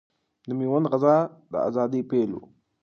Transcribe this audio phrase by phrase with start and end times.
[0.47, 1.17] د ميوند غزا
[1.51, 2.41] د اذادۍ پيل ؤ